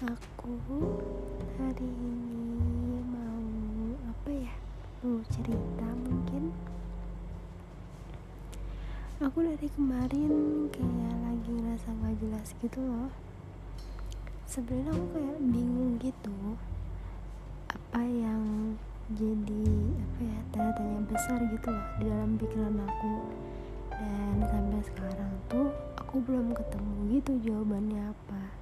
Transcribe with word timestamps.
aku 0.00 0.56
hari 1.60 1.84
ini 1.84 3.04
mau 3.04 3.44
apa 4.08 4.32
ya 4.32 4.54
mau 5.04 5.20
cerita 5.28 5.88
mungkin. 5.92 6.56
Aku 9.20 9.44
dari 9.44 9.68
kemarin 9.68 10.32
kayak 10.72 11.16
lagi 11.20 11.52
ngerasa 11.52 11.92
nggak 11.92 12.16
jelas 12.16 12.48
gitu 12.64 12.80
loh. 12.80 13.12
Sebenarnya 14.48 14.88
aku 14.88 15.04
kayak 15.20 15.38
bingung 15.52 16.00
gitu 16.00 16.56
apa 17.68 18.00
yang 18.00 18.72
jadi 19.12 19.68
apa 20.00 20.20
ya 20.24 20.38
tanda-tanya 20.48 21.00
besar 21.12 21.44
gitu 21.44 21.68
loh 21.68 21.86
di 22.00 22.04
dalam 22.08 22.40
pikiran 22.40 22.76
aku. 22.88 23.12
Dan 24.00 24.48
sampai 24.48 24.80
sekarang 24.80 25.32
tuh 25.52 25.68
aku 26.00 26.24
belum 26.24 26.56
ketemu 26.56 27.20
gitu 27.20 27.52
jawabannya 27.52 28.16
apa 28.16 28.59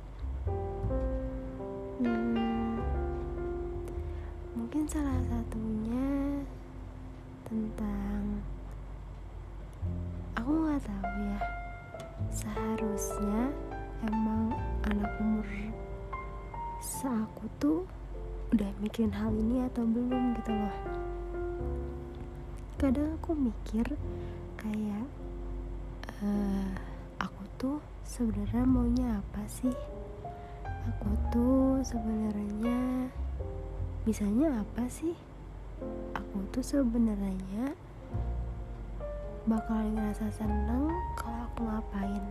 hmm, 1.98 2.79
mungkin 4.55 4.87
salah 4.87 5.19
satunya 5.27 6.06
tentang 7.43 8.39
aku 10.39 10.51
nggak 10.51 10.83
tahu 10.87 11.11
ya. 11.27 11.41
Seharusnya 12.30 13.51
emang 14.06 14.55
anak 14.87 15.11
umur 15.19 15.47
seaku 16.79 17.50
tuh 17.59 17.81
udah 18.55 18.70
mikirin 18.78 19.11
hal 19.11 19.34
ini 19.34 19.67
atau 19.67 19.83
belum 19.83 20.39
gitu 20.39 20.55
loh. 20.55 20.77
Kadang 22.78 23.19
aku 23.19 23.34
mikir 23.34 23.87
kayak 24.55 25.06
uh, 26.22 26.70
aku 27.19 27.42
tuh 27.59 27.78
sebenarnya 28.06 28.62
maunya 28.62 29.19
apa 29.19 29.42
sih 29.50 29.75
aku 30.89 31.11
tuh 31.28 31.69
sebenarnya 31.84 33.12
bisanya 34.08 34.64
apa 34.64 34.89
sih? 34.89 35.12
Aku 36.17 36.41
tuh 36.48 36.64
sebenarnya 36.64 37.77
bakal 39.44 39.81
ngerasa 39.92 40.33
seneng 40.33 40.92
kalau 41.16 41.44
aku 41.48 41.61
ngapain 41.64 42.25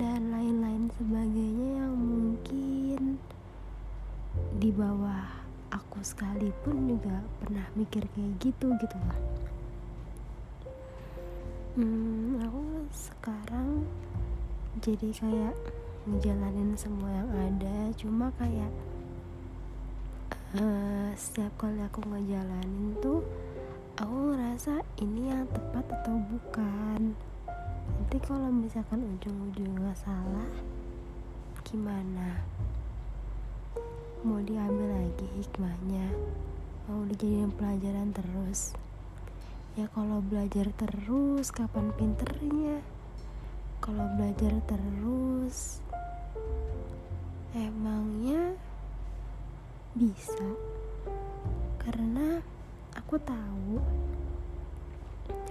dan 0.00 0.32
lain-lain 0.32 0.88
sebagainya 0.96 1.68
yang 1.84 1.92
mungkin 1.92 3.20
di 4.56 4.72
bawah 4.72 5.28
aku 5.68 6.00
sekalipun 6.00 6.96
juga 6.96 7.20
pernah 7.36 7.68
mikir 7.76 8.08
kayak 8.16 8.32
gitu 8.40 8.72
gitu 8.80 8.96
lah 9.04 9.20
hmm, 11.76 12.40
aku 12.40 12.64
sekarang 12.96 13.84
jadi 14.80 15.12
kayak 15.12 15.56
ngejalanin 16.02 16.74
semua 16.74 17.10
yang 17.10 17.30
ada. 17.30 17.76
Cuma 17.94 18.34
kayak 18.34 18.72
uh, 20.58 21.10
setiap 21.14 21.54
kali 21.62 21.78
aku 21.78 22.02
ngejalanin 22.02 22.98
tuh 22.98 23.22
aku 23.94 24.34
ngerasa 24.34 24.82
ini 24.98 25.30
yang 25.30 25.46
tepat 25.54 25.86
atau 26.02 26.18
bukan. 26.26 27.14
Nanti 27.82 28.18
kalau 28.24 28.50
misalkan 28.50 29.04
ujung-ujungnya 29.14 29.94
salah 29.94 30.50
gimana? 31.62 32.42
Mau 34.26 34.42
diambil 34.42 35.06
lagi 35.06 35.26
hikmahnya? 35.38 36.06
Mau 36.90 37.06
dijadiin 37.06 37.54
pelajaran 37.54 38.10
terus? 38.10 38.74
Ya 39.78 39.88
kalau 39.94 40.20
belajar 40.20 40.68
terus 40.74 41.54
kapan 41.54 41.94
pinternya? 41.94 42.82
Kalau 43.82 44.06
belajar 44.14 44.62
terus 44.66 45.82
emangnya 47.52 48.56
bisa? 49.92 50.56
Karena 51.76 52.40
aku 52.96 53.20
tahu 53.20 53.76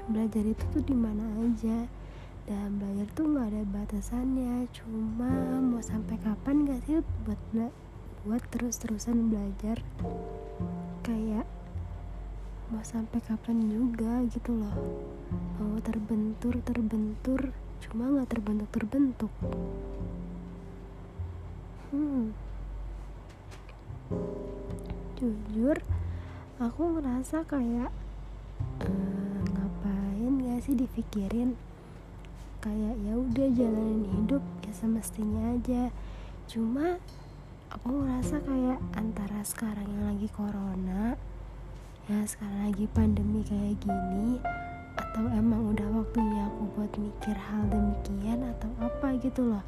belajar 0.10 0.42
itu 0.42 0.64
tuh 0.74 0.82
di 0.82 0.98
mana 0.98 1.22
aja 1.46 1.86
dan 2.50 2.82
belajar 2.82 3.06
tuh 3.14 3.26
nggak 3.30 3.48
ada 3.54 3.64
batasannya. 3.70 4.66
Cuma 4.74 5.30
mau 5.62 5.82
sampai 5.82 6.18
kapan 6.26 6.66
gak 6.66 6.82
sih 6.90 7.06
buat 7.22 7.42
buat 8.26 8.44
terus-terusan 8.50 9.30
belajar? 9.30 9.78
Kayak 11.06 11.46
mau 12.74 12.82
sampai 12.82 13.22
kapan 13.22 13.70
juga 13.70 14.26
gitu 14.26 14.58
loh. 14.58 14.74
Mau 15.62 15.78
terbentur 15.86 16.58
terbentur 16.66 17.54
cuma 17.82 18.10
nggak 18.14 18.30
terbentuk 18.30 18.70
terbentuk 18.70 19.34
hmm. 21.92 22.34
Jujur 25.20 25.78
aku 26.58 26.82
ngerasa 26.98 27.46
kayak 27.46 27.92
uh, 28.82 29.42
ngapain 29.52 30.34
gak 30.48 30.60
sih 30.66 30.76
dipikirin? 30.76 31.60
Kayak 32.64 32.96
ya 33.06 33.14
udah 33.18 33.48
jalanin 33.54 34.08
hidup 34.10 34.44
ya 34.66 34.74
semestinya 34.74 35.54
aja. 35.54 35.94
Cuma 36.50 36.98
aku 37.72 37.88
ngerasa 38.04 38.44
kayak 38.44 38.80
antara 39.00 39.40
sekarang 39.48 39.88
yang 39.88 40.06
lagi 40.12 40.28
corona 40.28 41.16
ya 42.12 42.20
sekarang 42.28 42.68
lagi 42.68 42.84
pandemi 42.92 43.40
kayak 43.48 43.80
gini 43.80 44.44
atau 45.00 45.24
emang 45.32 45.72
udah 45.72 45.88
waktunya 45.96 46.52
aku 46.52 46.68
buat 46.76 46.92
mikir 47.00 47.32
hal 47.32 47.64
demikian 47.72 48.44
atau 48.44 48.68
apa 48.84 49.16
gitu 49.24 49.56
loh 49.56 49.64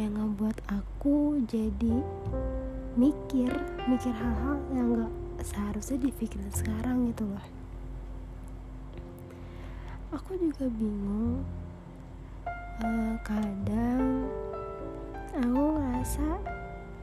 yang 0.00 0.16
ngebuat 0.16 0.56
aku 0.72 1.36
jadi 1.44 2.00
mikir 2.96 3.52
mikir 3.84 4.12
hal-hal 4.12 4.56
yang 4.72 5.04
gak 5.04 5.12
seharusnya 5.44 6.08
dipikirin 6.08 6.48
sekarang 6.48 7.12
gitu 7.12 7.28
loh. 7.28 7.46
Aku 10.16 10.36
juga 10.36 10.68
bingung 10.68 11.44
uh, 12.80 13.14
kadang 13.24 14.28
aku 15.36 15.64
ngerasa 15.76 16.28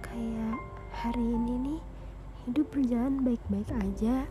kayak 0.01 0.57
hari 0.94 1.25
ini 1.25 1.53
nih 1.61 1.79
hidup 2.45 2.66
berjalan 2.73 3.21
baik-baik 3.21 3.69
aja 3.85 4.25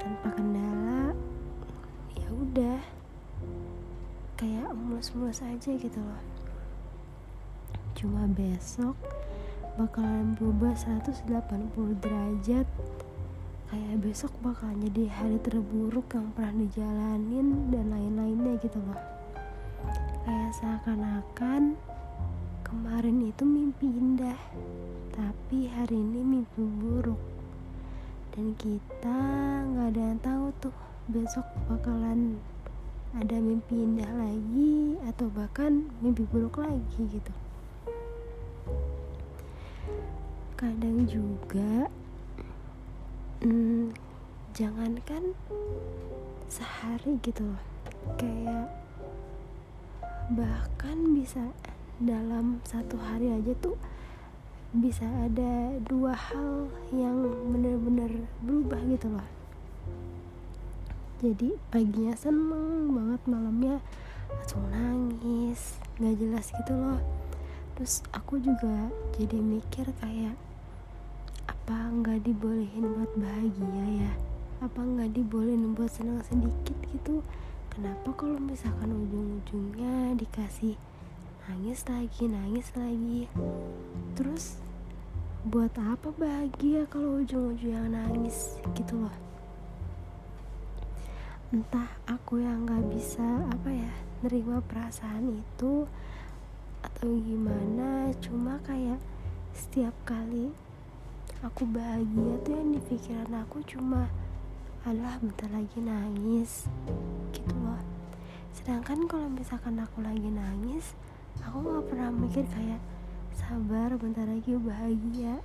tanpa 0.00 0.28
kendala 0.36 1.16
ya 2.16 2.28
udah 2.32 2.80
kayak 4.36 4.68
mulus-mulus 4.76 5.40
aja 5.40 5.72
gitu 5.72 6.00
loh 6.00 6.37
cuma 7.98 8.30
besok 8.30 8.94
bakalan 9.74 10.38
berubah 10.38 10.78
180 10.78 11.26
derajat. 11.98 12.66
Kayak 13.68 13.96
besok 14.00 14.32
bakal 14.40 14.72
jadi 14.80 15.10
hari 15.12 15.36
terburuk 15.42 16.08
yang 16.14 16.32
pernah 16.32 16.56
dijalanin 16.56 17.68
dan 17.68 17.92
lain-lainnya 17.92 18.56
gitu 18.62 18.80
loh 18.80 19.18
kayak 20.28 20.52
seakan-akan 20.60 21.72
kemarin 22.60 23.32
itu 23.32 23.48
mimpi 23.48 23.88
indah 23.88 24.36
tapi 25.16 25.72
hari 25.72 25.96
ini 25.96 26.20
mimpi 26.20 26.62
buruk. 26.68 27.16
Dan 28.36 28.52
kita 28.60 29.18
nggak 29.72 29.88
ada 29.96 30.02
yang 30.12 30.20
tahu 30.20 30.46
tuh 30.60 30.76
besok 31.08 31.48
bakalan 31.64 32.36
ada 33.16 33.40
mimpi 33.40 33.72
indah 33.72 34.12
lagi 34.20 35.00
atau 35.08 35.32
bahkan 35.32 35.88
mimpi 36.04 36.28
buruk 36.28 36.60
lagi 36.60 37.08
gitu 37.08 37.32
kadang 40.58 41.06
juga 41.06 41.86
hmm, 43.46 43.94
jangankan 44.58 45.38
sehari 46.50 47.14
gitu 47.22 47.46
loh 47.46 47.62
kayak 48.18 48.66
bahkan 50.34 51.14
bisa 51.14 51.54
dalam 52.02 52.58
satu 52.66 52.98
hari 52.98 53.30
aja 53.38 53.54
tuh 53.62 53.78
bisa 54.74 55.06
ada 55.22 55.78
dua 55.86 56.10
hal 56.10 56.66
yang 56.90 57.22
bener-bener 57.54 58.26
berubah 58.42 58.82
gitu 58.90 59.14
loh. 59.14 59.28
Jadi 61.22 61.54
paginya 61.70 62.18
seneng 62.18 62.90
banget 62.98 63.22
malamnya 63.30 63.78
langsung 64.34 64.66
nangis 64.74 65.78
nggak 66.02 66.18
jelas 66.18 66.50
gitu 66.50 66.74
loh. 66.74 66.98
Terus 67.78 68.02
aku 68.10 68.42
juga 68.42 68.90
jadi 69.14 69.38
mikir 69.38 69.86
kayak 70.02 70.47
apa 71.48 71.88
nggak 71.88 72.28
dibolehin 72.28 72.84
buat 72.84 73.12
bahagia 73.16 73.84
ya? 74.04 74.12
Apa 74.60 74.84
nggak 74.84 75.16
dibolehin 75.16 75.72
buat 75.72 75.88
senang 75.88 76.20
sedikit 76.28 76.76
gitu? 76.92 77.24
Kenapa 77.72 78.12
kalau 78.12 78.36
misalkan 78.36 78.92
ujung-ujungnya 78.92 80.12
dikasih 80.20 80.76
nangis 81.48 81.88
lagi 81.88 82.28
nangis 82.28 82.68
lagi? 82.76 83.32
Terus 84.12 84.60
buat 85.48 85.72
apa 85.80 86.12
bahagia 86.12 86.84
kalau 86.92 87.24
ujung-ujungnya 87.24 87.88
nangis 87.88 88.60
gitu 88.76 89.00
loh? 89.00 89.16
Entah 91.48 91.88
aku 92.04 92.44
yang 92.44 92.68
nggak 92.68 92.92
bisa 92.92 93.24
apa 93.48 93.72
ya 93.72 93.92
nerima 94.20 94.60
perasaan 94.60 95.40
itu 95.40 95.88
atau 96.84 97.08
gimana 97.24 98.12
cuma 98.20 98.60
kayak 98.68 99.00
setiap 99.56 99.96
kali 100.04 100.52
aku 101.38 101.62
bahagia 101.70 102.34
tuh 102.42 102.50
yang 102.50 102.74
di 102.74 102.80
pikiran 102.82 103.46
aku 103.46 103.62
cuma 103.62 104.10
adalah 104.82 105.22
bentar 105.22 105.46
lagi 105.54 105.78
nangis. 105.78 106.66
Gitu 107.30 107.54
loh. 107.62 107.78
Sedangkan 108.50 109.06
kalau 109.06 109.30
misalkan 109.30 109.78
aku 109.78 110.02
lagi 110.02 110.26
nangis 110.26 110.98
aku 111.38 111.62
gak 111.62 111.86
pernah 111.86 112.10
mikir 112.10 112.42
kayak 112.50 112.82
sabar 113.30 113.94
bentar 113.94 114.26
lagi 114.26 114.58
bahagia. 114.58 115.38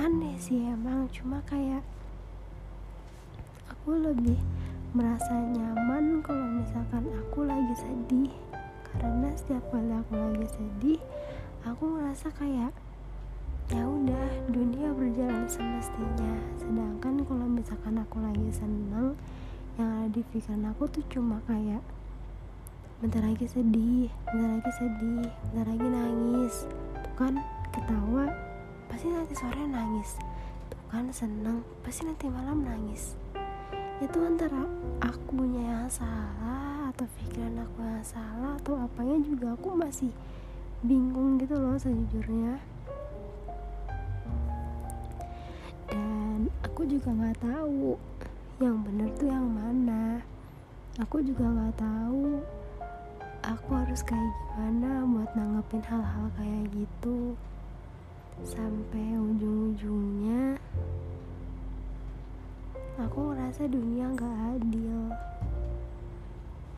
Aneh 0.00 0.40
sih 0.40 0.64
emang 0.64 1.12
cuma 1.12 1.44
kayak 1.44 1.84
aku 3.68 4.00
lebih 4.00 4.40
merasa 4.96 5.36
nyaman 5.52 6.24
kalau 6.24 6.46
misalkan 6.64 7.04
aku 7.12 7.44
lagi 7.44 7.74
sedih. 7.76 8.32
Karena 8.96 9.28
setiap 9.36 9.64
kali 9.68 9.92
aku 9.92 10.14
lagi 10.16 10.48
sedih 10.56 11.00
aku 11.64 11.96
ngerasa 11.96 12.28
kayak 12.36 12.72
ya 12.72 12.83
udah 14.04 14.52
dunia 14.52 14.92
berjalan 14.92 15.48
semestinya. 15.48 16.36
Sedangkan 16.60 17.24
kalau 17.24 17.48
misalkan 17.48 17.96
aku 17.96 18.20
lagi 18.20 18.52
seneng 18.52 19.16
yang 19.80 20.04
ada 20.04 20.12
di 20.12 20.20
pikiran 20.28 20.68
aku 20.76 20.84
tuh 20.92 21.00
cuma 21.08 21.40
kayak 21.48 21.80
bentar 23.00 23.24
lagi 23.24 23.48
sedih 23.48 24.12
bentar 24.28 24.60
lagi 24.60 24.70
sedih 24.76 25.24
bentar 25.48 25.66
lagi 25.72 25.88
nangis. 25.88 26.68
Tuh 27.00 27.14
kan 27.16 27.40
ketawa 27.72 28.28
pasti 28.92 29.08
nanti 29.08 29.32
sore 29.32 29.64
nangis. 29.64 30.20
Tuh 30.68 30.82
kan 30.92 31.08
seneng 31.08 31.64
pasti 31.80 32.04
nanti 32.04 32.28
malam 32.28 32.60
nangis. 32.60 33.16
Itu 34.04 34.20
antara 34.20 34.68
akunya 35.00 35.80
yang 35.80 35.88
salah 35.88 36.92
atau 36.92 37.08
pikiran 37.08 37.56
aku 37.56 37.80
yang 37.80 38.04
salah 38.04 38.52
atau 38.60 38.76
apanya 38.84 39.16
juga 39.24 39.56
aku 39.56 39.72
masih 39.72 40.12
bingung 40.84 41.40
gitu 41.40 41.56
loh 41.56 41.80
sejujurnya 41.80 42.73
aku 46.74 46.90
juga 46.90 47.06
nggak 47.06 47.38
tahu 47.38 47.94
yang 48.58 48.82
bener 48.82 49.06
tuh 49.14 49.30
yang 49.30 49.46
mana. 49.46 50.18
Aku 50.98 51.22
juga 51.22 51.46
nggak 51.46 51.78
tahu 51.78 52.42
aku 53.46 53.78
harus 53.78 54.02
kayak 54.02 54.34
gimana 54.34 55.06
buat 55.06 55.30
nanggepin 55.38 55.86
hal-hal 55.86 56.26
kayak 56.34 56.66
gitu. 56.74 57.38
Sampai 58.42 59.14
ujung-ujungnya 59.14 60.58
aku 62.98 63.22
ngerasa 63.22 63.70
dunia 63.70 64.10
gak 64.18 64.34
adil. 64.58 65.14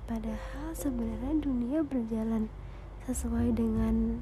Padahal 0.04 0.76
sebenarnya 0.76 1.40
dunia 1.40 1.80
berjalan 1.80 2.52
sesuai 3.08 3.48
dengan 3.56 4.20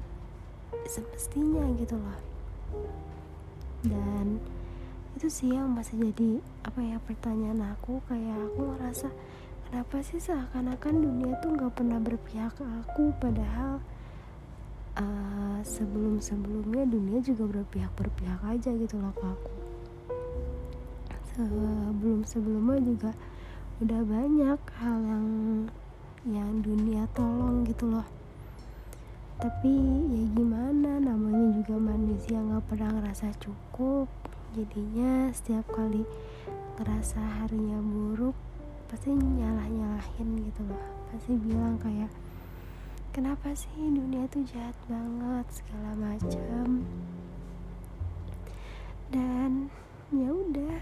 semestinya 0.87 1.67
gitu 1.75 1.99
loh. 1.99 2.19
Dan 3.83 4.39
itu 5.15 5.31
sih 5.31 5.55
yang 5.55 5.71
masih 5.71 5.95
jadi 6.11 6.43
apa 6.67 6.83
ya 6.83 6.99
pertanyaan 6.99 7.71
aku. 7.71 8.03
Kayak 8.11 8.35
aku 8.51 8.59
ngerasa 8.75 9.07
kenapa 9.67 9.95
sih 10.03 10.19
seakan-akan 10.19 10.95
dunia 10.99 11.39
tuh 11.39 11.55
gak 11.55 11.71
pernah 11.71 12.03
berpihak 12.03 12.51
ke 12.59 12.63
aku? 12.83 13.15
Padahal 13.23 13.79
uh, 14.99 15.59
sebelum-sebelumnya 15.63 16.83
dunia 16.91 17.23
juga 17.23 17.47
berpihak 17.47 17.95
berpihak 17.95 18.43
aja 18.43 18.75
gitu 18.75 18.99
loh 18.99 19.15
ke 19.15 19.23
aku. 19.23 19.53
Sebelum 21.35 22.23
sebelumnya 22.27 22.79
juga 22.79 23.11
udah 23.83 24.01
banyak 24.07 24.59
hal 24.79 24.97
yang 25.03 25.27
yang 26.27 26.51
dunia 26.59 27.07
tolong 27.15 27.63
gitu 27.63 27.87
loh. 27.87 28.07
Tapi 29.39 29.71
ya 30.11 30.23
gimana 30.31 30.99
namanya 30.99 31.59
juga 31.59 31.75
manusia 31.75 32.39
nggak 32.39 32.67
pernah 32.71 32.89
ngerasa 32.99 33.35
cukup 33.39 34.07
jadinya 34.55 35.35
setiap 35.35 35.67
kali 35.67 36.07
ngerasa 36.79 37.19
harinya 37.43 37.75
buruk 37.83 38.31
pasti 38.87 39.11
nyalah 39.11 39.67
nyalahin 39.67 40.47
gitu 40.47 40.63
loh. 40.63 40.79
Pasti 41.11 41.35
bilang 41.35 41.75
kayak 41.75 42.07
kenapa 43.11 43.51
sih 43.51 43.91
dunia 43.91 44.23
tuh 44.31 44.47
jahat 44.47 44.75
banget? 44.87 45.43
segala 45.51 45.91
macam 45.99 46.87
dan 49.11 49.67
ya 50.15 50.31
udah. 50.31 50.79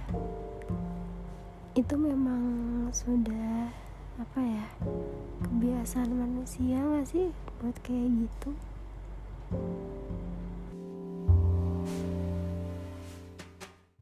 Itu 1.73 1.97
memang 1.97 2.45
sudah 2.93 3.73
apa 4.21 4.37
ya 4.45 4.69
kebiasaan 5.41 6.13
manusia 6.13 6.77
gak 6.77 7.09
sih 7.09 7.33
buat 7.57 7.73
kayak 7.81 8.29
gitu 8.29 8.53